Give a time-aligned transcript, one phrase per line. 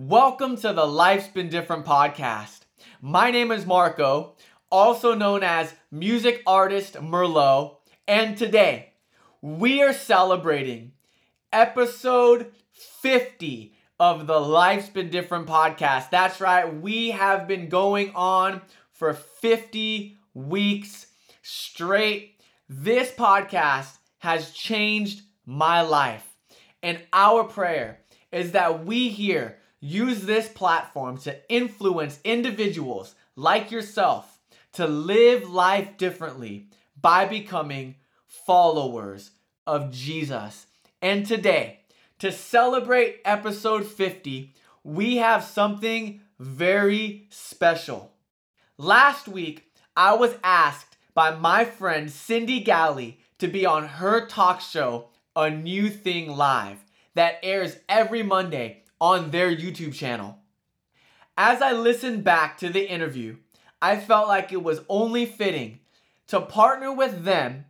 [0.00, 2.60] Welcome to the Life's Been Different podcast.
[3.02, 4.36] My name is Marco,
[4.70, 8.92] also known as music artist Merlot, and today
[9.42, 10.92] we are celebrating
[11.52, 12.52] episode
[13.02, 16.10] 50 of the Life's Been Different podcast.
[16.10, 18.62] That's right, we have been going on
[18.92, 21.08] for 50 weeks
[21.42, 22.40] straight.
[22.68, 26.24] This podcast has changed my life.
[26.84, 27.98] And our prayer
[28.30, 34.38] is that we here use this platform to influence individuals like yourself
[34.72, 36.68] to live life differently
[37.00, 37.94] by becoming
[38.26, 39.30] followers
[39.66, 40.66] of Jesus.
[41.00, 41.80] And today,
[42.18, 48.12] to celebrate episode 50, we have something very special.
[48.76, 54.60] Last week, I was asked by my friend Cyndi Galley to be on her talk
[54.60, 56.78] show, A New Thing Live,
[57.14, 60.38] that airs every Monday on their YouTube channel.
[61.36, 63.36] As I listened back to the interview,
[63.80, 65.80] I felt like it was only fitting
[66.28, 67.66] to partner with them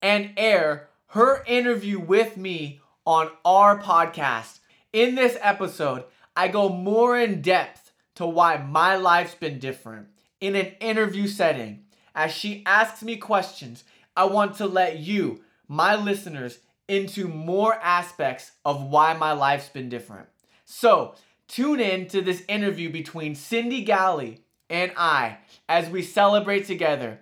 [0.00, 4.60] and air her interview with me on our podcast.
[4.92, 6.04] In this episode,
[6.36, 10.08] I go more in depth to why my life's been different
[10.40, 11.84] in an interview setting.
[12.14, 13.84] As she asks me questions,
[14.16, 19.88] I want to let you, my listeners, into more aspects of why my life's been
[19.88, 20.28] different.
[20.72, 21.16] So,
[21.48, 27.18] tune in to this interview between Cyndi Galley and I as we celebrate together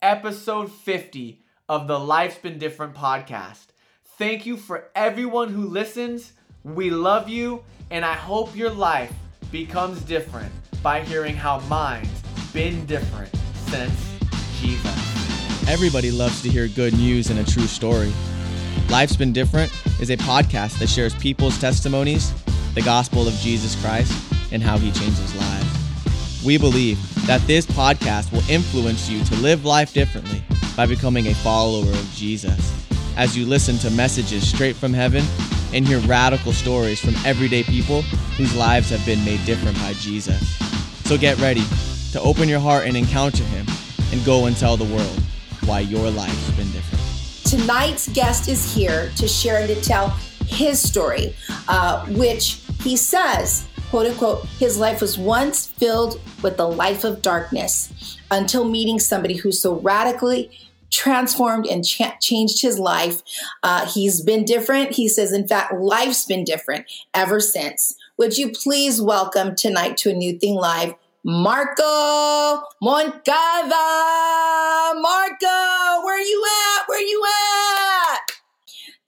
[0.00, 3.66] episode 50 of the Life's Been Different podcast.
[4.18, 6.34] Thank you for everyone who listens.
[6.62, 9.12] We love you, and I hope your life
[9.50, 13.34] becomes different by hearing how mine's been different
[13.66, 14.14] since
[14.60, 15.68] Jesus.
[15.68, 18.12] Everybody loves to hear good news and a true story.
[18.90, 22.32] Life's Been Different is a podcast that shares people's testimonies,
[22.74, 24.12] the gospel of Jesus Christ,
[24.52, 26.44] and how he changes lives.
[26.44, 30.42] We believe that this podcast will influence you to live life differently
[30.76, 32.72] by becoming a follower of Jesus.
[33.16, 35.24] As you listen to messages straight from heaven
[35.72, 38.02] and hear radical stories from everyday people
[38.36, 40.56] whose lives have been made different by Jesus.
[41.04, 41.64] So get ready
[42.12, 43.66] to open your heart and encounter him
[44.12, 45.20] and go and tell the world
[45.64, 47.02] why your life's been different.
[47.44, 50.08] Tonight's guest is here to share and to tell
[50.46, 51.34] his story,
[51.68, 57.22] uh, which he says, quote unquote, his life was once filled with the life of
[57.22, 60.50] darkness until meeting somebody who so radically
[60.90, 63.22] transformed and cha- changed his life.
[63.62, 64.92] Uh, he's been different.
[64.92, 67.96] He says, in fact, life's been different ever since.
[68.18, 70.94] Would you please welcome tonight to a new thing live,
[71.24, 73.76] Marco Moncada.
[75.00, 76.88] Marco, where you at?
[76.88, 78.01] Where you at?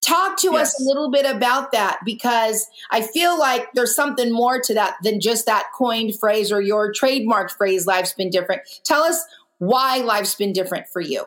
[0.05, 0.75] Talk to yes.
[0.75, 4.97] us a little bit about that because I feel like there's something more to that
[5.03, 8.63] than just that coined phrase or your trademark phrase, life's been different.
[8.85, 9.25] Tell us
[9.59, 11.25] why life's been different for you.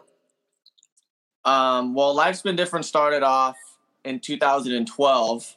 [1.43, 3.57] Um, well, life's been different started off
[4.03, 5.55] in 2012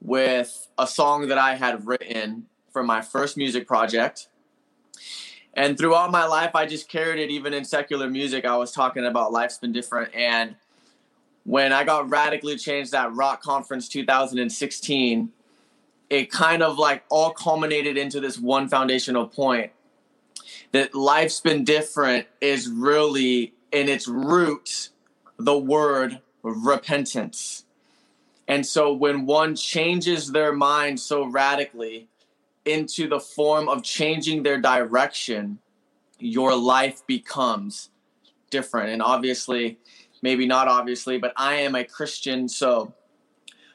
[0.00, 4.28] with a song that I had written for my first music project.
[5.54, 8.44] And throughout my life, I just carried it, even in secular music.
[8.44, 10.14] I was talking about life's been different.
[10.14, 10.54] And
[11.46, 15.32] when I got radically changed at Rock Conference 2016,
[16.10, 19.70] it kind of like all culminated into this one foundational point
[20.72, 24.90] that life's been different is really in its roots
[25.38, 27.64] the word repentance.
[28.48, 32.08] And so when one changes their mind so radically,
[32.64, 35.60] into the form of changing their direction,
[36.18, 37.90] your life becomes
[38.50, 38.90] different.
[38.90, 39.78] And obviously,
[40.22, 42.48] maybe not obviously, but I am a Christian.
[42.48, 42.92] So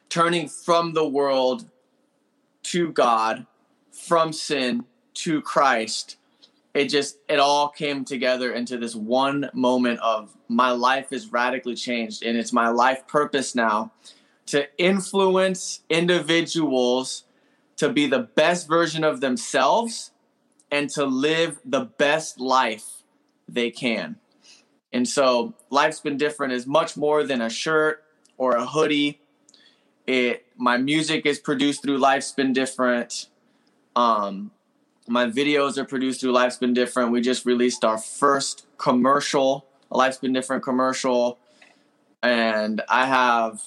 [0.10, 1.66] turning from the world
[2.64, 3.46] to God,
[3.92, 6.18] from sin to Christ,
[6.74, 11.76] it just, it all came together into this one moment of my life is radically
[11.76, 12.24] changed.
[12.24, 13.92] And it's my life purpose now
[14.48, 17.24] to influence individuals
[17.78, 20.12] to be the best version of themselves
[20.72, 23.04] and to live the best life
[23.48, 24.16] they can.
[24.94, 28.04] And so life's been different is much more than a shirt
[28.38, 29.22] or a hoodie.
[30.08, 33.28] It my music is produced through Life's Been Different.
[33.96, 34.52] Um,
[35.08, 37.12] my videos are produced through Life's Been Different.
[37.12, 41.40] We just released our first commercial, Life's Been Different commercial.
[42.24, 43.64] And I have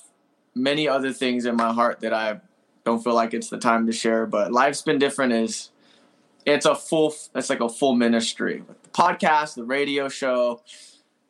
[0.54, 2.40] many other things in my heart that I
[2.84, 4.26] don't feel like it's the time to share.
[4.26, 5.32] But life's been different.
[5.32, 5.70] Is
[6.46, 8.62] it's a full it's like a full ministry.
[8.82, 10.62] The podcast, the radio show,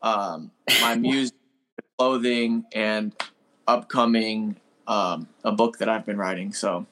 [0.05, 1.35] um, my music,
[1.99, 3.13] clothing, and
[3.67, 4.57] upcoming
[4.87, 6.53] um, a book that I've been writing.
[6.53, 6.87] So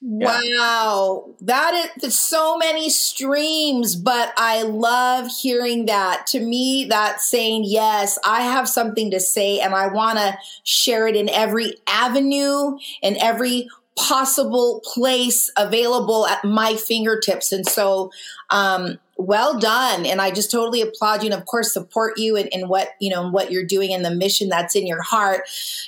[0.00, 6.26] Wow, that is so many streams, but I love hearing that.
[6.28, 11.06] To me, that's saying, yes, I have something to say and I want to share
[11.06, 17.52] it in every avenue and every possible place available at my fingertips.
[17.52, 18.10] And so,
[18.48, 20.06] um, well done.
[20.06, 23.10] And I just totally applaud you and of course support you in, in what, you
[23.10, 25.42] know, what you're doing and the mission that's in your heart.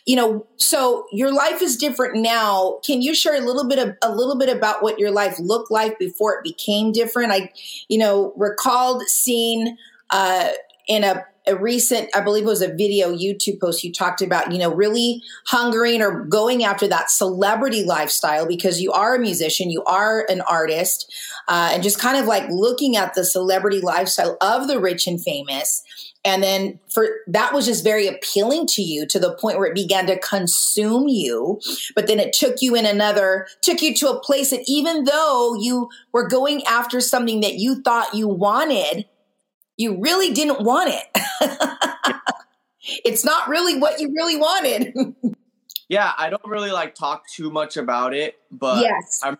[0.06, 2.79] You know, so your life is different now.
[2.84, 5.70] Can you share a little bit of a little bit about what your life looked
[5.70, 7.32] like before it became different?
[7.32, 7.52] I,
[7.88, 9.76] you know, recalled seeing
[10.11, 10.49] uh
[10.88, 14.52] in a a recent, I believe it was a video YouTube post you talked about,
[14.52, 19.70] you know, really hungering or going after that celebrity lifestyle because you are a musician,
[19.70, 21.12] you are an artist,
[21.48, 25.22] uh, and just kind of like looking at the celebrity lifestyle of the rich and
[25.22, 25.82] famous.
[26.24, 29.74] And then for that was just very appealing to you to the point where it
[29.74, 31.60] began to consume you.
[31.96, 35.56] But then it took you in another, took you to a place that even though
[35.58, 39.06] you were going after something that you thought you wanted,
[39.76, 42.16] you really didn't want it.
[43.04, 45.14] it's not really what you really wanted.
[45.88, 49.20] yeah, I don't really like talk too much about it, but yes.
[49.22, 49.38] I'm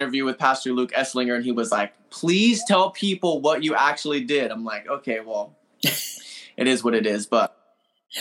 [0.00, 4.22] interview with Pastor Luke Esslinger and he was like, "Please tell people what you actually
[4.22, 7.56] did." I'm like, "Okay, well, it is what it is." But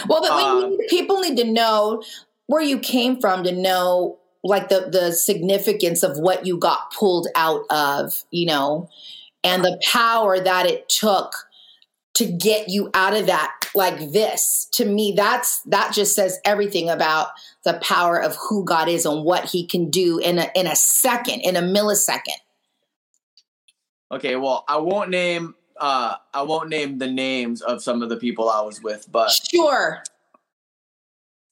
[0.08, 2.04] well, but uh, people need to know
[2.48, 7.28] where you came from to know like the the significance of what you got pulled
[7.36, 8.90] out of, you know,
[9.44, 11.34] and the power that it took
[12.18, 14.68] to get you out of that like this.
[14.74, 17.28] To me that's that just says everything about
[17.64, 20.76] the power of who god is and what he can do in a in a
[20.76, 22.40] second in a millisecond.
[24.12, 28.18] Okay well i won't name uh i won't name the names of some of the
[28.18, 30.02] people i was with but sure.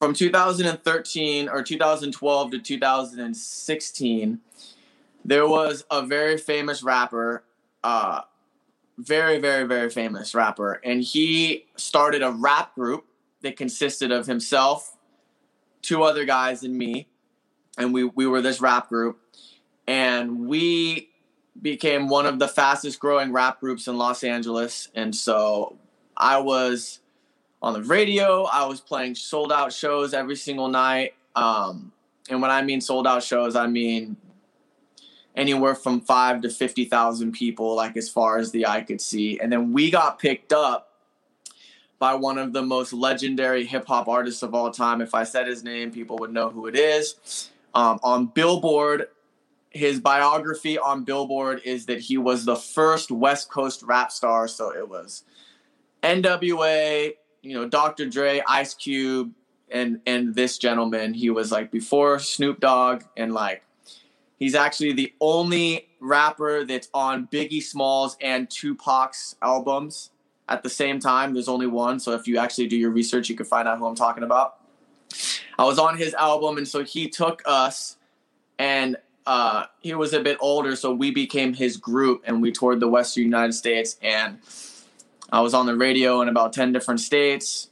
[0.00, 4.40] from 2013 or 2012 to 2016
[5.24, 7.44] there was a very famous rapper
[7.86, 8.22] uh
[8.98, 10.80] very, very, very famous rapper.
[10.84, 13.04] And he started a rap group
[13.42, 14.96] that consisted of himself,
[15.82, 17.08] two other guys, and me.
[17.78, 19.20] And we, we were this rap group.
[19.86, 21.10] And we
[21.60, 24.88] became one of the fastest growing rap groups in Los Angeles.
[24.94, 25.78] And so
[26.16, 27.00] I was
[27.62, 31.14] on the radio, I was playing sold out shows every single night.
[31.34, 31.92] Um,
[32.30, 34.16] and when I mean sold out shows, I mean
[35.36, 39.38] anywhere from five to 50,000 people, like as far as the eye could see.
[39.38, 40.92] And then we got picked up
[41.98, 45.00] by one of the most legendary hip hop artists of all time.
[45.00, 47.50] If I said his name, people would know who it is.
[47.74, 49.08] Um, on Billboard,
[49.70, 54.48] his biography on Billboard is that he was the first West Coast rap star.
[54.48, 55.24] So it was
[56.02, 57.12] NWA,
[57.42, 58.08] you know, Dr.
[58.08, 59.32] Dre, Ice Cube,
[59.70, 61.12] and and this gentleman.
[61.12, 63.62] He was like before Snoop Dogg and like
[64.38, 70.10] He's actually the only rapper that's on Biggie Smalls and Tupac's albums
[70.48, 71.32] at the same time.
[71.32, 73.86] There's only one, so if you actually do your research, you can find out who
[73.86, 74.58] I'm talking about.
[75.58, 77.96] I was on his album, and so he took us,
[78.58, 78.96] and
[79.26, 82.88] uh, he was a bit older, so we became his group, and we toured the
[82.88, 84.38] Western United States, and
[85.32, 87.70] I was on the radio in about 10 different states,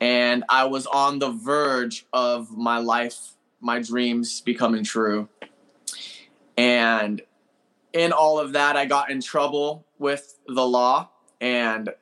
[0.00, 5.28] and I was on the verge of my life, my dreams becoming true.
[6.60, 7.22] And
[7.94, 11.08] in all of that, I got in trouble with the law.
[11.40, 11.94] And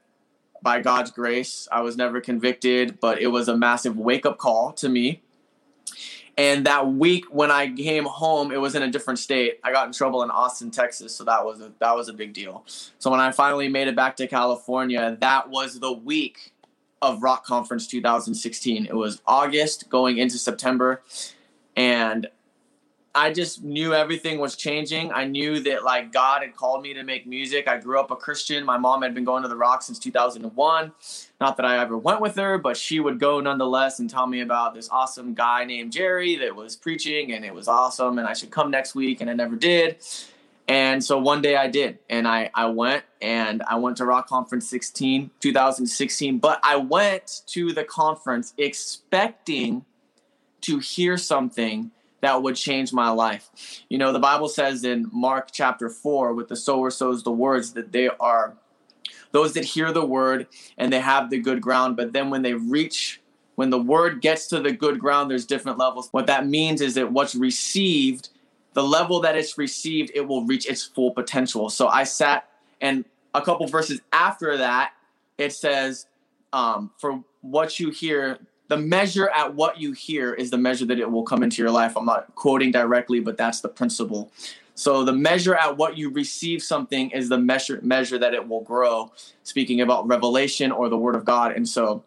[0.62, 4.72] by God's grace, I was never convicted, but it was a massive wake up call
[4.72, 5.22] to me.
[6.36, 9.60] And that week when I came home, it was in a different state.
[9.62, 12.32] I got in trouble in Austin, Texas, so that was a, that was a big
[12.32, 12.64] deal.
[12.98, 16.52] So when I finally made it back to California, that was the week
[17.00, 18.86] of Rock Conference 2016.
[18.86, 21.02] It was August going into September,
[21.76, 22.28] and
[23.14, 25.12] I just knew everything was changing.
[25.12, 27.66] I knew that like God had called me to make music.
[27.66, 28.64] I grew up a Christian.
[28.64, 30.92] My mom had been going to the Rock since 2001.
[31.40, 34.40] Not that I ever went with her, but she would go nonetheless and tell me
[34.40, 38.34] about this awesome guy named Jerry that was preaching and it was awesome and I
[38.34, 39.96] should come next week and I never did.
[40.68, 44.28] And so one day I did and I I went and I went to Rock
[44.28, 49.86] Conference 16 2016, but I went to the conference expecting
[50.60, 53.50] to hear something that would change my life.
[53.88, 57.72] You know, the Bible says in Mark chapter 4, with the sower sows the words,
[57.74, 58.56] that they are
[59.32, 60.46] those that hear the word
[60.76, 61.96] and they have the good ground.
[61.96, 63.20] But then when they reach,
[63.54, 66.08] when the word gets to the good ground, there's different levels.
[66.12, 68.30] What that means is that what's received,
[68.72, 71.68] the level that it's received, it will reach its full potential.
[71.68, 72.48] So I sat,
[72.80, 74.92] and a couple verses after that,
[75.36, 76.06] it says,
[76.52, 80.98] um, For what you hear, the measure at what you hear is the measure that
[80.98, 81.96] it will come into your life.
[81.96, 84.30] I'm not quoting directly, but that's the principle.
[84.74, 88.60] So the measure at what you receive something is the measure measure that it will
[88.60, 89.10] grow.
[89.42, 91.52] Speaking about revelation or the word of God.
[91.52, 92.04] And so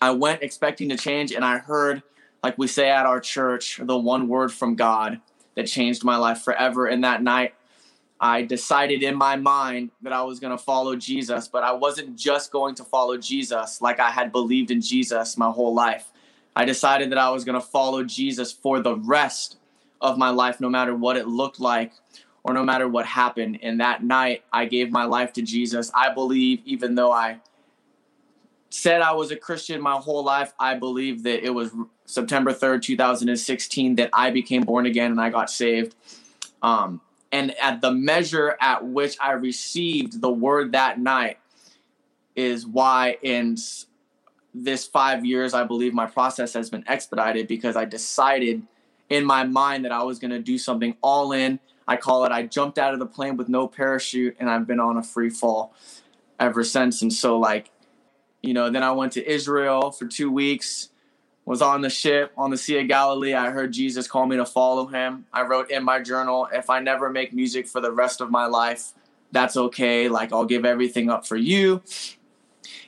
[0.00, 2.02] I went expecting to change and I heard
[2.44, 5.20] like we say at our church, the one word from God
[5.56, 6.86] that changed my life forever.
[6.86, 7.54] And that night
[8.20, 12.16] I decided in my mind that I was going to follow Jesus, but I wasn't
[12.16, 16.10] just going to follow Jesus like I had believed in Jesus my whole life.
[16.56, 19.58] I decided that I was going to follow Jesus for the rest
[20.00, 21.92] of my life, no matter what it looked like
[22.44, 23.58] or no matter what happened.
[23.62, 25.90] And that night, I gave my life to Jesus.
[25.94, 27.38] I believe, even though I
[28.68, 31.72] said I was a Christian my whole life, I believe that it was
[32.04, 35.96] September 3rd, 2016, that I became born again and I got saved.
[36.62, 37.00] Um,
[37.34, 41.38] and at the measure at which I received the word that night
[42.36, 43.56] is why in
[44.54, 48.62] this five years, I believe my process has been expedited because I decided
[49.10, 51.58] in my mind that I was going to do something all in.
[51.88, 54.78] I call it, I jumped out of the plane with no parachute and I've been
[54.78, 55.74] on a free fall
[56.38, 57.02] ever since.
[57.02, 57.72] And so, like,
[58.42, 60.90] you know, then I went to Israel for two weeks
[61.44, 63.34] was on the ship on the Sea of Galilee.
[63.34, 65.26] I heard Jesus call me to follow him.
[65.32, 68.46] I wrote in my journal, if I never make music for the rest of my
[68.46, 68.92] life,
[69.30, 70.08] that's okay.
[70.08, 71.82] Like, I'll give everything up for you.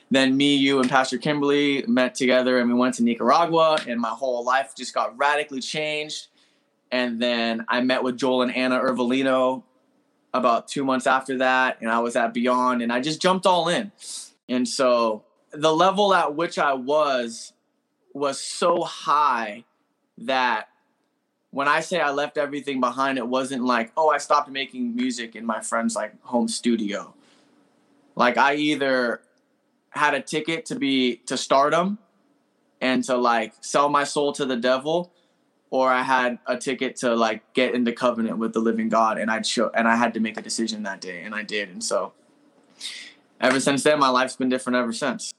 [0.09, 4.09] Then me, you, and Pastor Kimberly met together and we went to Nicaragua, and my
[4.09, 6.27] whole life just got radically changed.
[6.91, 9.63] And then I met with Joel and Anna Irvolino
[10.33, 13.67] about two months after that, and I was at Beyond, and I just jumped all
[13.67, 13.91] in.
[14.47, 17.51] And so the level at which I was
[18.17, 19.63] was so high
[20.17, 20.69] that
[21.51, 25.35] when I say I left everything behind, it wasn't like, oh, I stopped making music
[25.35, 27.13] in my friend's like home studio.
[28.15, 29.21] Like I either
[29.91, 31.97] had a ticket to be to stardom
[32.81, 35.11] and to like sell my soul to the devil,
[35.69, 39.31] or I had a ticket to like get into covenant with the living God and
[39.31, 41.69] I'd show and I had to make a decision that day and I did.
[41.69, 42.13] And so
[43.39, 45.33] ever since then my life's been different ever since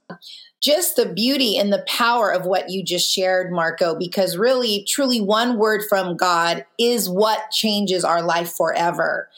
[0.60, 5.20] just the beauty and the power of what you just shared, Marco, because really, truly,
[5.20, 9.28] one word from God is what changes our life forever.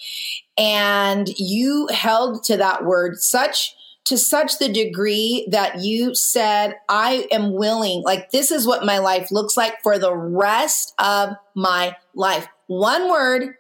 [0.57, 3.75] And you held to that word such
[4.05, 8.99] to such the degree that you said, I am willing, like, this is what my
[8.99, 12.49] life looks like for the rest of my life.
[12.67, 13.55] One word,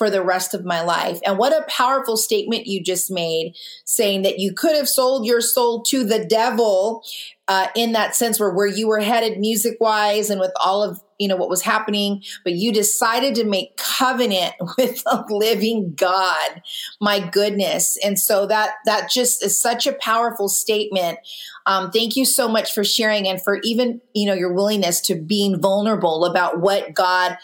[0.00, 1.20] for the rest of my life.
[1.26, 3.54] And what a powerful statement you just made,
[3.84, 7.04] saying that you could have sold your soul to the devil
[7.48, 11.02] uh, in that sense, where where you were headed music wise and with all of
[11.18, 16.62] you know what was happening, but you decided to make covenant with a living God.
[16.98, 17.98] My goodness!
[18.02, 21.18] And so that that just is such a powerful statement.
[21.66, 25.14] Um, thank you so much for sharing and for even you know your willingness to
[25.14, 27.36] being vulnerable about what God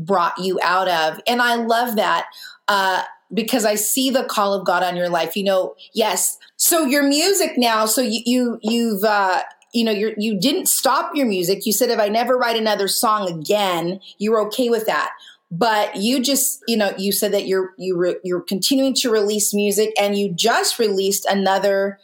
[0.00, 1.20] brought you out of.
[1.26, 2.26] And I love that
[2.68, 3.02] uh,
[3.32, 5.36] because I see the call of God on your life.
[5.36, 6.38] You know, yes.
[6.56, 7.86] So your music now.
[7.86, 9.42] So you, you you've uh,
[9.72, 11.66] you know you're you didn't stop your music.
[11.66, 15.12] You said if I never write another song again, you're okay with that.
[15.52, 19.52] But you just you know you said that you're you re, you're continuing to release
[19.52, 21.98] music, and you just released another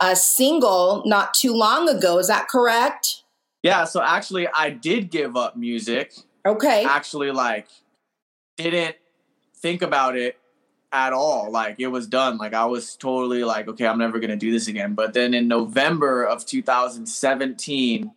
[0.00, 2.18] uh, single not too long ago.
[2.18, 3.22] Is that correct?
[3.62, 3.84] Yeah.
[3.84, 6.12] So actually, I did give up music
[6.44, 6.84] Okay.
[6.84, 7.68] Actually, like,
[8.56, 8.96] didn't
[9.56, 10.38] think about it
[10.92, 11.50] at all.
[11.50, 12.36] Like, it was done.
[12.38, 14.94] Like, I was totally like, okay, I'm never going to do this again.
[14.94, 18.12] But then in November of 2017,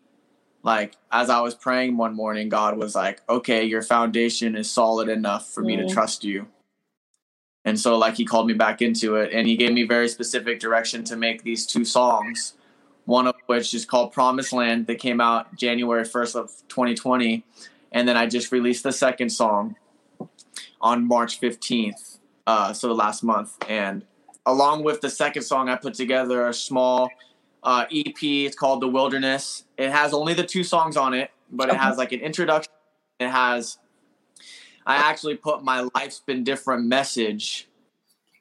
[0.63, 5.09] like, as I was praying one morning, God was like, okay, your foundation is solid
[5.09, 5.67] enough for mm.
[5.67, 5.93] me to mm.
[5.93, 6.47] trust you.
[7.63, 10.59] And so, like, he called me back into it and he gave me very specific
[10.59, 12.53] direction to make these two songs
[13.05, 17.43] one of which is called Promised Land that came out January 1st of 2020
[17.95, 19.77] and then I just released the second song
[20.81, 23.55] on March 15th, uh, so last month.
[23.69, 24.05] And
[24.45, 27.09] along with the second song, I put together a small
[27.63, 28.21] uh, EP.
[28.21, 29.63] It's called The Wilderness.
[29.77, 32.71] It has only the two songs on it, but it has like an introduction.
[33.21, 33.77] It has,
[34.85, 37.69] I actually put my life's been different message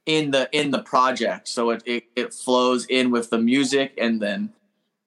[0.05, 4.21] in the in the project so it, it, it flows in with the music and
[4.21, 4.53] then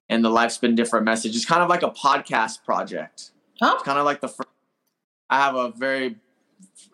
[0.08, 3.72] and the life's been different message it's kind of like a podcast project Huh?
[3.74, 4.32] It's kind of like the.
[5.30, 6.16] I have a very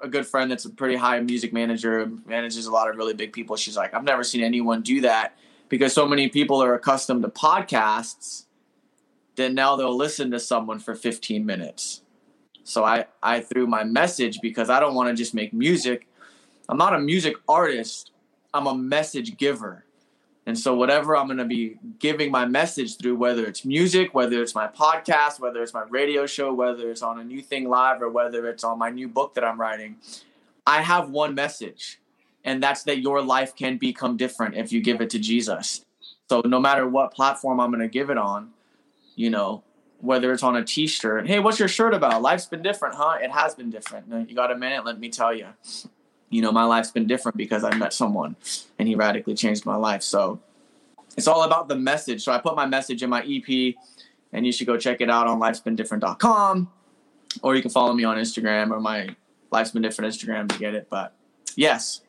[0.03, 3.33] a good friend that's a pretty high music manager, manages a lot of really big
[3.33, 3.57] people.
[3.57, 5.37] She's like, I've never seen anyone do that
[5.69, 8.47] because so many people are accustomed to podcasts
[9.37, 12.03] that now they'll listen to someone for 15 minutes.
[12.65, 16.07] So I I threw my message because I don't want to just make music.
[16.69, 18.13] I'm not a music artist.
[18.55, 19.85] I'm a message giver.
[20.47, 24.43] And so, whatever I'm going to be giving my message through, whether it's music, whether
[24.43, 28.03] it's my podcast, whether it's my radio show, whether it's on a new thing live,
[28.03, 29.97] or whether it's on my new book that I'm writing,
[30.67, 31.99] I have one message,
[32.45, 35.85] and that's that your life can become different if you give it to Jesus.
[36.29, 38.51] So, no matter what platform I'm going to give it on,
[39.17, 39.63] you know,
[40.01, 42.21] whether it's on a t-shirt, hey, what's your shirt about?
[42.21, 43.17] Life's been different, huh?
[43.23, 44.29] It has been different.
[44.29, 44.85] You got a minute?
[44.85, 45.49] Let me tell you
[46.35, 48.35] you know, my life's been different because I met someone
[48.77, 50.03] and he radically changed my life.
[50.03, 50.41] So
[51.17, 52.25] it's all about the message.
[52.25, 53.77] So I put my message in my EP
[54.33, 56.73] and you should go check it out on lifesbeendifferent.com
[57.41, 59.15] or you can follow me on Instagram or my
[59.53, 60.89] Life's Been Different Instagram to get it.
[60.91, 61.15] But
[61.55, 62.01] yes.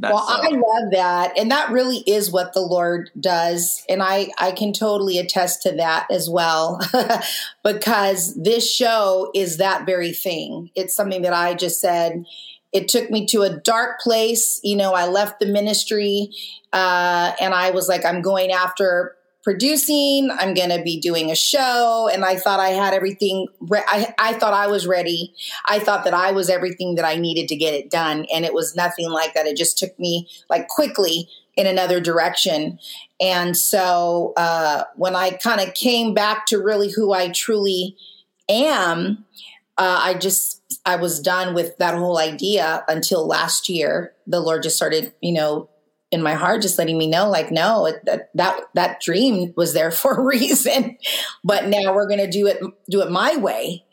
[0.00, 1.38] well, uh, I love that.
[1.38, 3.84] And that really is what the Lord does.
[3.90, 6.80] And I, I can totally attest to that as well,
[7.62, 10.70] because this show is that very thing.
[10.74, 12.24] It's something that I just said,
[12.72, 14.60] it took me to a dark place.
[14.62, 16.30] You know, I left the ministry
[16.72, 20.28] uh, and I was like, I'm going after producing.
[20.30, 22.10] I'm going to be doing a show.
[22.12, 23.46] And I thought I had everything.
[23.60, 25.34] Re- I, I thought I was ready.
[25.64, 28.26] I thought that I was everything that I needed to get it done.
[28.32, 29.46] And it was nothing like that.
[29.46, 32.78] It just took me like quickly in another direction.
[33.20, 37.96] And so uh, when I kind of came back to really who I truly
[38.50, 39.24] am,
[39.78, 44.14] uh, I just I was done with that whole idea until last year.
[44.26, 45.68] The Lord just started, you know,
[46.10, 49.90] in my heart, just letting me know, like, no, that that that dream was there
[49.90, 50.96] for a reason,
[51.44, 53.84] but now we're to do it do it my way.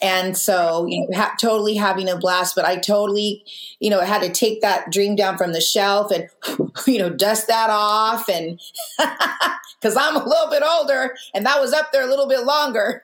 [0.00, 3.44] And so, you know, ha- totally having a blast, but I totally,
[3.80, 6.28] you know, had to take that dream down from the shelf and,
[6.86, 8.28] you know, dust that off.
[8.28, 8.60] And
[9.80, 13.02] because I'm a little bit older and that was up there a little bit longer.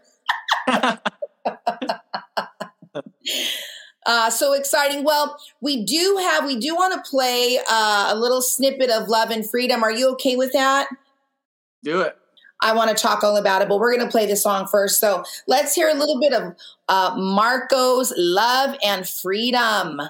[4.07, 5.03] Uh, so exciting.
[5.03, 9.31] Well, we do have, we do want to play uh, a little snippet of Love
[9.31, 9.83] and Freedom.
[9.83, 10.89] Are you okay with that?
[11.83, 12.17] Do it.
[12.61, 15.01] I want to talk all about it, but we're going to play the song first.
[15.01, 16.55] So let's hear a little bit of
[16.89, 20.01] uh, Marco's Love and Freedom.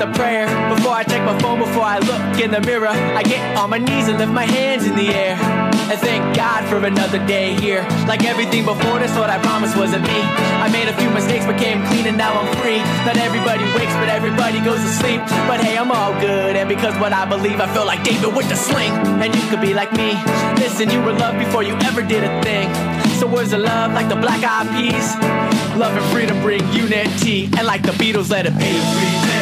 [0.00, 0.46] With a prayer.
[0.74, 3.78] Before I check my phone, before I look in the mirror, I get on my
[3.78, 5.36] knees and lift my hands in the air.
[5.90, 7.82] And thank God for another day here.
[8.06, 10.20] Like everything before this, what I promised wasn't me.
[10.64, 12.78] I made a few mistakes, but came clean, and now I'm free.
[13.04, 15.20] Not everybody wakes, but everybody goes to sleep.
[15.50, 18.48] But hey, I'm all good, and because what I believe, I feel like David with
[18.48, 18.92] the sling.
[19.22, 20.14] And you could be like me.
[20.62, 22.68] Listen, you were loved before you ever did a thing.
[23.18, 25.08] So words of love, like the black eyed peas.
[25.76, 29.39] Love and freedom bring unity, and like the Beatles, let it be.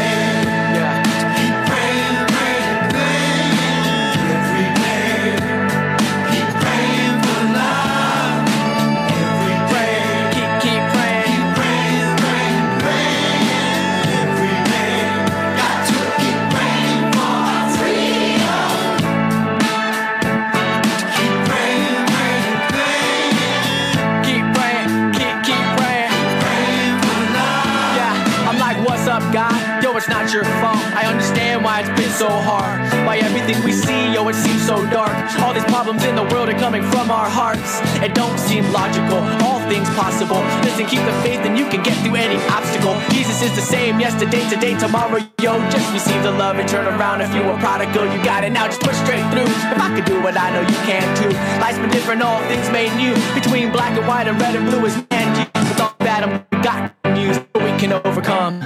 [32.28, 32.78] So hard.
[33.06, 35.16] Why everything we see, yo, it seems so dark.
[35.40, 37.80] All these problems in the world are coming from our hearts.
[38.04, 40.40] It don't seem logical, all things possible.
[40.60, 42.94] Listen, keep the faith and you can get through any obstacle.
[43.16, 45.52] Jesus is the same yesterday, today, tomorrow, yo.
[45.72, 47.22] Just receive the love and turn around.
[47.22, 49.48] If you were prodigal, you got it now, just push straight through.
[49.74, 51.32] If I could do what I know you can too.
[51.64, 53.14] Life's been different, all things made new.
[53.32, 55.48] Between black and white and red and blue is man.
[55.54, 58.60] With all that, I'm got news, we can overcome.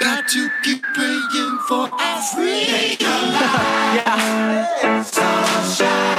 [0.00, 1.88] Got to keep praying for
[2.34, 2.98] freedom.
[3.96, 5.02] yeah.
[5.02, 6.17] Sunshine.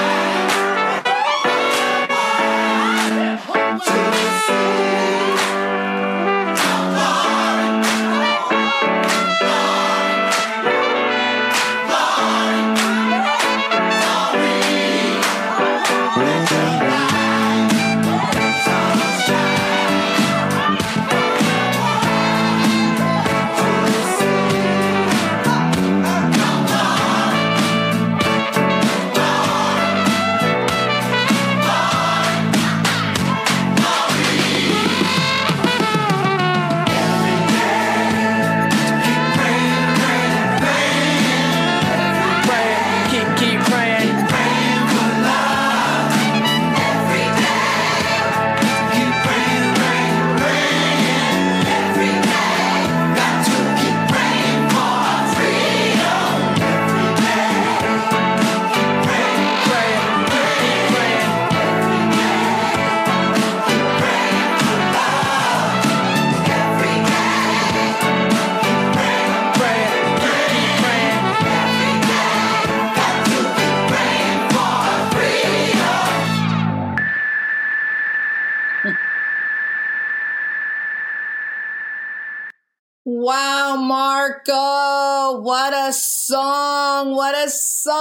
[83.79, 87.15] Marco, what a song.
[87.15, 87.95] What a song.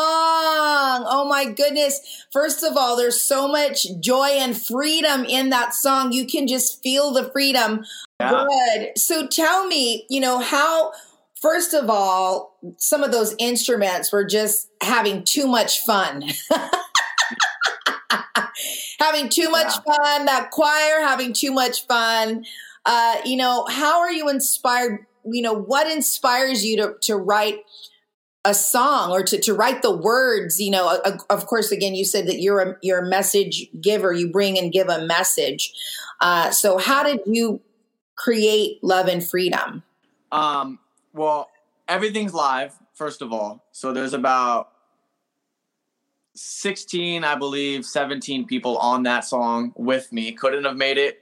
[1.06, 2.26] Oh my goodness.
[2.32, 6.12] First of all, there's so much joy and freedom in that song.
[6.12, 7.84] You can just feel the freedom.
[8.20, 8.46] Yeah.
[8.48, 8.98] Good.
[8.98, 10.92] So tell me, you know, how,
[11.40, 16.24] first of all, some of those instruments were just having too much fun.
[19.00, 19.94] having too much Yeah.
[19.96, 22.44] fun, that choir having too much fun.
[22.84, 25.06] Uh, you know, how are you inspired?
[25.32, 27.60] You know, what inspires you to, to write
[28.44, 30.60] a song or to, to write the words?
[30.60, 34.12] You know, uh, of course, again, you said that you're a, you're a message giver.
[34.12, 35.72] You bring and give a message.
[36.20, 37.60] Uh, so how did you
[38.16, 39.82] create Love and Freedom?
[40.32, 40.78] Um,
[41.12, 41.50] well,
[41.88, 43.64] everything's live, first of all.
[43.72, 44.70] So there's about
[46.34, 50.32] 16, I believe, 17 people on that song with me.
[50.32, 51.20] Couldn't have made it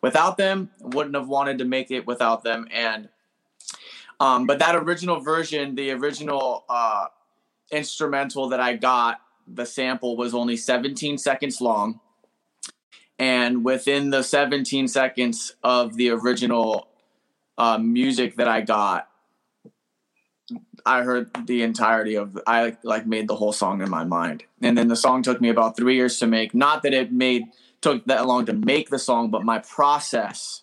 [0.00, 2.68] without them, wouldn't have wanted to make it without them.
[2.70, 3.08] And
[4.20, 7.06] um, but that original version, the original uh
[7.70, 12.00] instrumental that I got, the sample was only 17 seconds long.
[13.18, 16.88] And within the 17 seconds of the original
[17.56, 19.08] uh, music that I got,
[20.84, 22.38] I heard the entirety of.
[22.46, 25.48] I like made the whole song in my mind, and then the song took me
[25.48, 26.54] about three years to make.
[26.54, 27.44] Not that it made
[27.80, 30.62] took that long to make the song, but my process,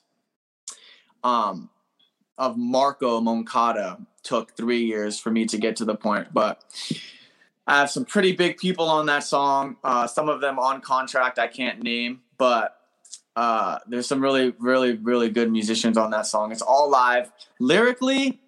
[1.23, 1.71] um,
[2.38, 6.34] of Marco Moncada took three years for me to get to the point.
[6.34, 6.63] But
[7.67, 9.78] I have some pretty big people on that song.
[9.84, 12.78] Uh, some of them on contract I can't name, but
[13.36, 16.52] uh, there's some really, really, really good musicians on that song.
[16.52, 17.32] It's all live.
[17.60, 18.41] Lyrically,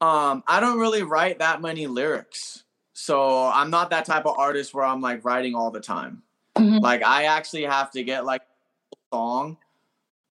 [0.00, 2.64] um, I don't really write that many lyrics.
[2.92, 6.22] So I'm not that type of artist where I'm like writing all the time.
[6.56, 6.80] Mhm.
[6.80, 9.58] Like I actually have to get like a song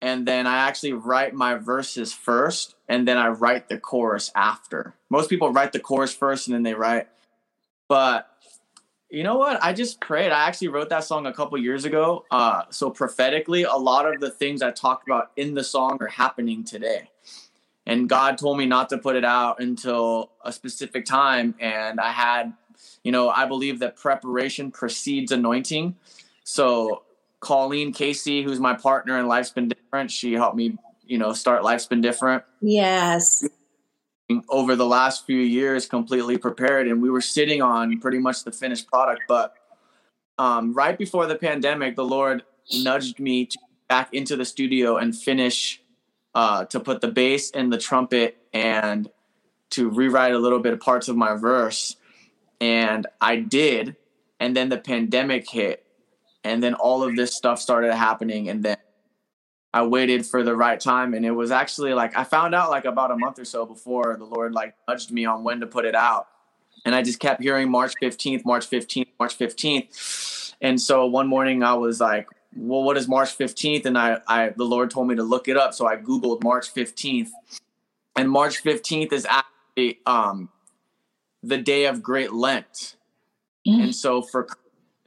[0.01, 4.95] and then I actually write my verses first and then I write the chorus after.
[5.09, 7.07] Most people write the chorus first and then they write.
[7.87, 8.27] But
[9.09, 9.63] you know what?
[9.63, 10.31] I just prayed.
[10.31, 12.25] I actually wrote that song a couple years ago.
[12.31, 16.07] Uh, so prophetically, a lot of the things I talked about in the song are
[16.07, 17.09] happening today.
[17.85, 21.55] And God told me not to put it out until a specific time.
[21.59, 22.53] And I had,
[23.03, 25.95] you know, I believe that preparation precedes anointing.
[26.43, 27.03] So
[27.41, 31.63] Colleen Casey, who's my partner in Life's Been Different, she helped me, you know, start
[31.63, 32.43] Life's Been Different.
[32.61, 33.45] Yes.
[34.49, 38.51] over the last few years completely prepared and we were sitting on pretty much the
[38.51, 39.23] finished product.
[39.27, 39.53] But
[40.37, 45.13] um, right before the pandemic the lord nudged me to back into the studio and
[45.13, 45.81] finish
[46.33, 49.09] uh, to put the bass and the trumpet and
[49.71, 51.97] to rewrite a little bit of parts of my verse.
[52.61, 53.97] And i did
[54.39, 55.85] and then the pandemic hit
[56.43, 58.77] and then all of this stuff started happening and then
[59.73, 62.85] I waited for the right time and it was actually like I found out like
[62.85, 65.85] about a month or so before the Lord like nudged me on when to put
[65.85, 66.27] it out.
[66.83, 70.53] And I just kept hearing March 15th, March 15th, March 15th.
[70.61, 73.85] And so one morning I was like, well, what is March 15th?
[73.85, 75.73] And I, I the Lord told me to look it up.
[75.73, 77.29] So I Googled March 15th.
[78.17, 80.49] And March 15th is actually um
[81.43, 82.97] the day of great Lent.
[83.65, 83.83] Mm.
[83.83, 84.47] And so for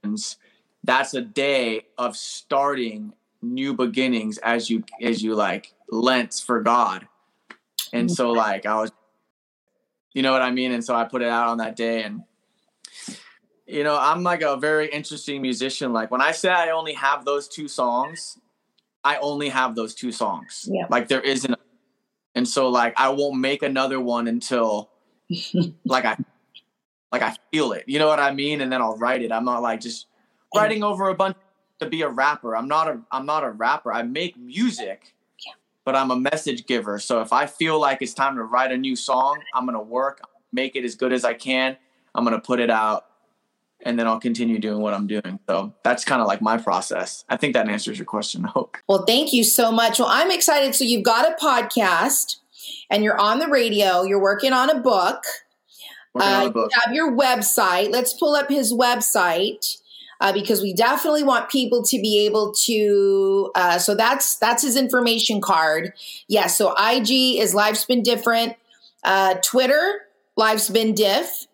[0.03, 0.39] Christians,
[0.85, 7.09] that's a day of starting new beginnings as you as you like lent for God.
[7.93, 8.39] And so mm-hmm.
[8.39, 8.93] like I was
[10.13, 10.73] you know what I mean?
[10.73, 12.23] And so I put it out on that day and
[13.67, 15.93] you know, I'm like a very interesting musician.
[15.93, 18.39] Like when I say I only have those two songs,
[19.03, 20.69] I only have those two songs.
[20.71, 20.87] Yeah.
[20.91, 21.55] Like there isn't
[22.35, 24.91] and so like I won't make another one until
[25.85, 26.19] like I
[27.11, 27.85] like I feel it.
[27.87, 28.61] You know what I mean?
[28.61, 29.33] And then I'll write it.
[29.33, 30.09] I'm not like just
[30.55, 31.37] writing over a bunch
[31.81, 32.57] to be a rapper.
[32.57, 33.93] I'm not a I'm not a rapper.
[33.93, 35.15] I make music.
[35.45, 35.53] Yeah.
[35.85, 36.99] But I'm a message giver.
[36.99, 39.83] So if I feel like it's time to write a new song, I'm going to
[39.83, 40.21] work,
[40.53, 41.77] make it as good as I can.
[42.15, 43.07] I'm going to put it out
[43.85, 45.39] and then I'll continue doing what I'm doing.
[45.49, 47.25] So that's kind of like my process.
[47.29, 48.45] I think that answers your question.
[48.47, 48.79] I hope.
[48.89, 49.99] Well, thank you so much.
[49.99, 50.75] Well, I'm excited.
[50.75, 52.37] So you've got a podcast
[52.89, 55.23] and you're on the radio, you're working on a book.
[56.15, 56.71] On Uh, a book.
[56.73, 57.91] You have your website.
[57.91, 59.79] Let's pull up his website
[60.21, 63.51] uh, because we definitely want people to be able to.
[63.55, 65.93] Uh, so that's that's his information card.
[66.29, 66.57] Yes.
[66.57, 68.55] so IG is Life's Been Different.
[69.03, 70.01] Uh, Twitter,
[70.37, 71.47] Life's Been Diff.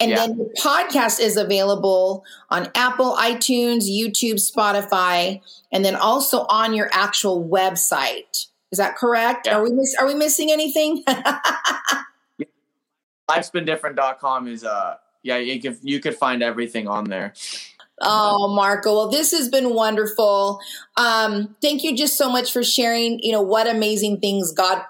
[0.00, 0.26] And Yeah.
[0.26, 5.40] then the podcast is available on Apple, iTunes, YouTube, Spotify,
[5.72, 8.46] and then also on your actual website.
[8.72, 9.46] Is that correct?
[9.46, 9.56] Yeah.
[9.58, 11.04] Are we miss, are we missing anything?
[13.30, 17.32] Lifesbeendifferent.com is uh yeah, you can you could find everything on there.
[18.00, 18.94] Oh, Marco.
[18.94, 20.60] Well, this has been wonderful.
[20.96, 24.82] Um, thank you just so much for sharing, you know, what amazing things God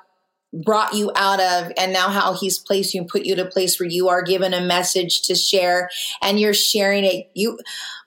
[0.64, 3.50] brought you out of and now how he's placed you and put you to a
[3.50, 5.90] place where you are given a message to share
[6.22, 7.58] and you're sharing it you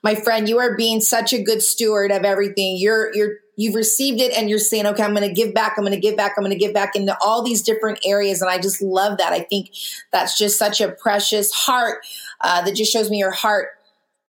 [0.02, 4.18] my friend you are being such a good steward of everything you're you're you've received
[4.18, 6.32] it and you're saying okay i'm going to give back i'm going to give back
[6.38, 9.32] i'm going to give back into all these different areas and i just love that
[9.34, 9.68] i think
[10.10, 11.98] that's just such a precious heart
[12.40, 13.77] uh, that just shows me your heart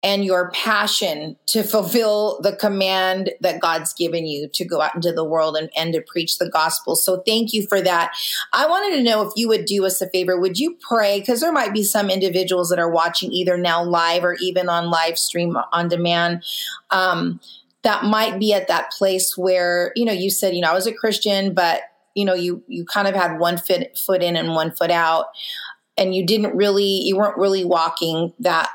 [0.06, 5.12] and your passion to fulfill the command that God's given you to go out into
[5.12, 6.96] the world and, and to preach the gospel.
[6.96, 8.16] So thank you for that.
[8.54, 10.40] I wanted to know if you would do us a favor.
[10.40, 11.20] Would you pray?
[11.20, 14.92] Because there might be some individuals that are watching either now live or even on
[14.92, 16.44] live stream on demand.
[16.92, 17.40] Um,
[17.82, 20.86] that might be at that place where, you know, you said, you know, I was
[20.86, 21.82] a Christian, but
[22.14, 25.26] you know, you you kind of had one foot foot in and one foot out
[25.98, 28.70] and you didn't really you weren't really walking that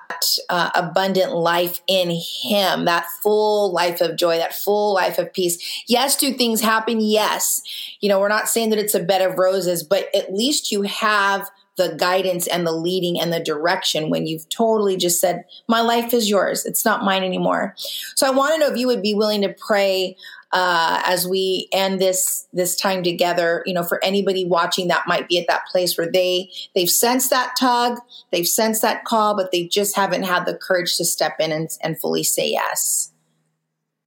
[0.48, 5.85] uh, abundant life in him that full life of joy that full life of peace.
[5.87, 7.00] Yes do things happen?
[7.00, 7.62] Yes.
[8.00, 10.83] You know we're not saying that it's a bed of roses but at least you
[10.83, 15.80] have the guidance and the leading and the direction when you've totally just said my
[15.80, 16.66] life is yours.
[16.66, 17.74] It's not mine anymore.
[18.16, 20.16] So i want to know if you would be willing to pray
[20.52, 25.28] uh, as we end this this time together you know for anybody watching that might
[25.28, 27.98] be at that place where they they've sensed that tug
[28.32, 31.68] they've sensed that call but they just haven't had the courage to step in and,
[31.82, 33.12] and fully say yes.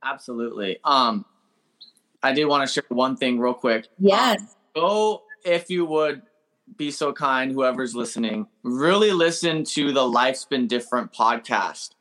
[0.03, 0.79] Absolutely.
[0.83, 1.25] Um
[2.21, 3.87] i did want to share one thing real quick.
[3.97, 4.39] Yes.
[4.39, 6.21] Um, go if you would
[6.77, 11.91] be so kind whoever's listening really listen to the life's been different podcast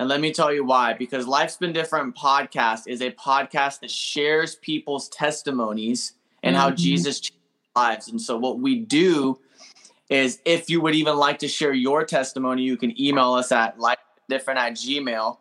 [0.00, 0.94] and let me tell you why.
[0.94, 6.62] Because Life's Been Different podcast is a podcast that shares people's testimonies and mm-hmm.
[6.62, 7.36] how Jesus changed
[7.76, 8.08] lives.
[8.08, 9.38] And so what we do
[10.08, 13.76] is if you would even like to share your testimony, you can email us at
[13.76, 15.36] lifedifferent at gmail.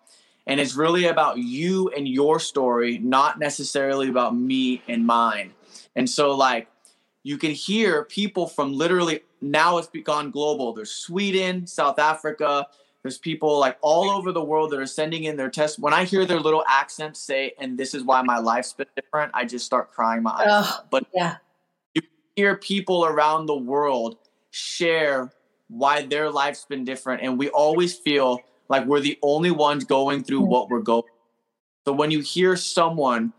[0.45, 5.53] And it's really about you and your story, not necessarily about me and mine.
[5.95, 6.67] And so like
[7.23, 10.73] you can hear people from literally now it's gone global.
[10.73, 12.67] There's Sweden, South Africa,
[13.09, 15.79] there's people like all over the world that are sending in their tests.
[15.79, 19.31] When I hear their little accents say, and this is why my life's been different,
[19.33, 21.37] I just start crying my eyes oh, But yeah.
[21.95, 22.03] you
[22.35, 24.17] hear people around the world
[24.51, 25.31] share
[25.69, 27.23] why their life's been different.
[27.23, 30.49] And we always feel like we're the only ones going through hmm.
[30.49, 31.11] what we're going.
[31.85, 33.33] So when you hear someone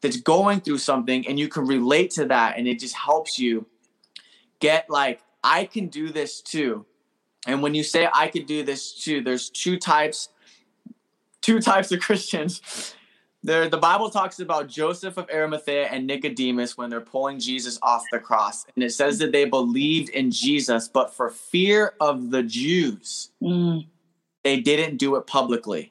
[0.00, 3.66] that's going through something and you can relate to that and it just helps you
[4.60, 6.86] get like, I can do this too
[7.46, 10.28] and when you say I could do this too, there's two types,
[11.40, 12.94] two types of Christians.
[13.42, 18.04] There, the Bible talks about Joseph of Arimathea and Nicodemus when they're pulling Jesus off
[18.12, 22.42] the cross, and it says that they believed in Jesus, but for fear of the
[22.42, 23.86] Jews, mm.
[24.44, 25.90] they didn't do it publicly.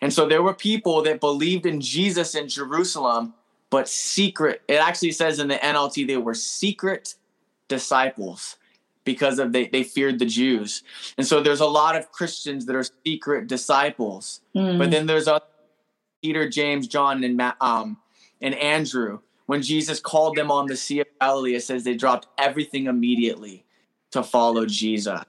[0.00, 3.34] And so there were people that believed in Jesus in Jerusalem,
[3.68, 4.62] but secret.
[4.66, 7.14] It actually says in the NLT they were secret
[7.68, 8.56] disciples
[9.04, 10.82] because of they, they feared the Jews.
[11.16, 14.40] And so there's a lot of Christians that are secret disciples.
[14.54, 14.78] Mm.
[14.78, 15.44] But then there's other
[16.22, 17.98] Peter, James, John, and um
[18.40, 19.20] and Andrew.
[19.46, 23.64] When Jesus called them on the Sea of Galilee, it says they dropped everything immediately
[24.12, 25.22] to follow Jesus.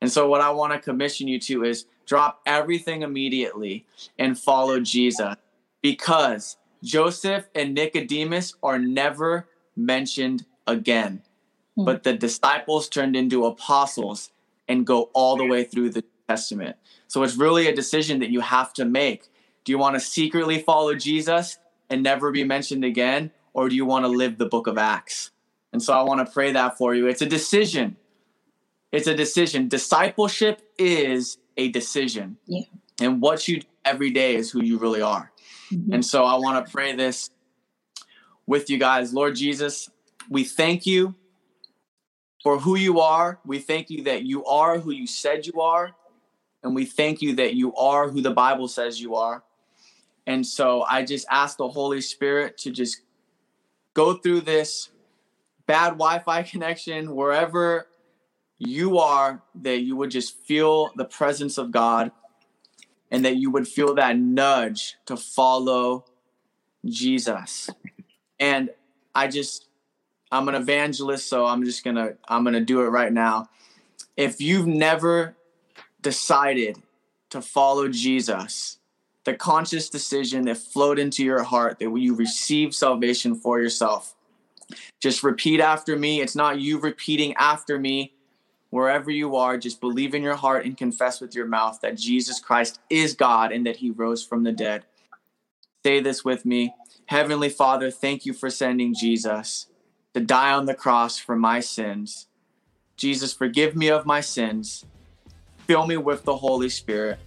[0.00, 3.86] And so what I want to commission you to is drop everything immediately
[4.18, 5.34] and follow Jesus
[5.82, 11.22] because Joseph and Nicodemus are never mentioned again.
[11.76, 11.84] Hmm.
[11.84, 14.30] But the disciples turned into apostles
[14.68, 16.76] and go all the way through the Testament.
[17.06, 19.30] So it's really a decision that you have to make.
[19.64, 21.58] Do you want to secretly follow Jesus
[21.88, 23.30] and never be mentioned again?
[23.54, 25.30] Or do you want to live the book of Acts?
[25.72, 27.06] And so I want to pray that for you.
[27.06, 27.96] It's a decision.
[28.92, 29.68] It's a decision.
[29.68, 32.38] Discipleship is a decision.
[32.46, 32.62] Yeah.
[33.00, 35.32] And what you do every day is who you really are.
[35.70, 35.92] Mm-hmm.
[35.92, 37.30] And so I want to pray this
[38.46, 39.12] with you guys.
[39.12, 39.90] Lord Jesus,
[40.28, 41.14] we thank you
[42.46, 43.40] for who you are.
[43.44, 45.96] We thank you that you are who you said you are.
[46.62, 49.42] And we thank you that you are who the Bible says you are.
[50.28, 53.00] And so I just ask the Holy Spirit to just
[53.94, 54.90] go through this
[55.66, 57.88] bad Wi Fi connection, wherever
[58.58, 62.12] you are, that you would just feel the presence of God
[63.10, 66.04] and that you would feel that nudge to follow
[66.84, 67.70] Jesus.
[68.38, 68.70] And
[69.16, 69.66] I just
[70.30, 73.48] I'm an evangelist, so I'm just gonna I'm gonna do it right now.
[74.16, 75.36] If you've never
[76.00, 76.82] decided
[77.30, 78.78] to follow Jesus,
[79.24, 84.14] the conscious decision that flowed into your heart that you receive salvation for yourself,
[85.00, 86.20] just repeat after me.
[86.20, 88.12] It's not you repeating after me.
[88.70, 92.40] Wherever you are, just believe in your heart and confess with your mouth that Jesus
[92.40, 94.84] Christ is God and that he rose from the dead.
[95.84, 96.74] Say this with me
[97.06, 99.68] Heavenly Father, thank you for sending Jesus
[100.16, 102.26] to die on the cross for my sins.
[102.96, 104.86] Jesus, forgive me of my sins,
[105.66, 107.18] fill me with the Holy Spirit,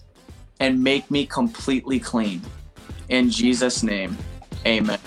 [0.60, 2.41] and make me completely clean.
[3.10, 4.17] In Jesus' name,
[4.65, 4.97] amen.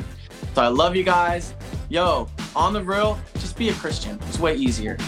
[0.55, 1.55] So I love you guys.
[1.89, 4.17] Yo, on the real, just be a Christian.
[4.29, 4.97] It's way easier.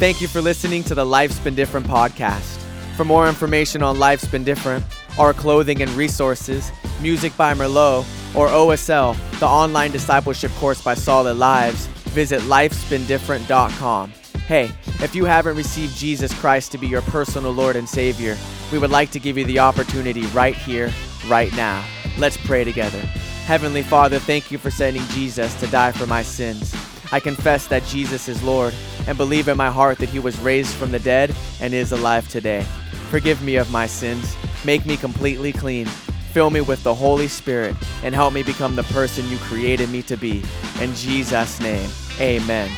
[0.00, 2.58] Thank you for listening to the Life's Been Different podcast.
[2.96, 4.84] For more information on Life's Been Different,
[5.16, 11.36] our clothing and resources, music by Merlot, or OSL, the online discipleship course by Solid
[11.36, 11.86] Lives,
[12.16, 14.10] visit lifesbeendifferent.com.
[14.46, 18.36] Hey, if you haven't received Jesus Christ to be your personal Lord and Savior,
[18.70, 20.92] we would like to give you the opportunity right here,
[21.26, 21.84] right now.
[22.18, 23.00] Let's pray together.
[23.46, 26.74] Heavenly Father, thank you for sending Jesus to die for my sins.
[27.12, 28.74] I confess that Jesus is Lord
[29.06, 32.28] and believe in my heart that he was raised from the dead and is alive
[32.28, 32.62] today.
[33.10, 35.88] Forgive me of my sins, make me completely clean,
[36.36, 40.02] fill me with the Holy Spirit, and help me become the person you created me
[40.02, 40.42] to be.
[40.82, 41.88] In Jesus' name,
[42.20, 42.70] amen.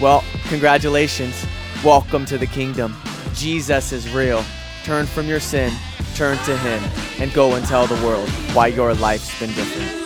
[0.00, 1.44] Well, congratulations.
[1.84, 2.96] Welcome to the kingdom.
[3.34, 4.42] Jesus is real.
[4.84, 5.74] Turn from your sin,
[6.14, 6.82] turn to him,
[7.20, 10.01] and go and tell the world why your life's been different.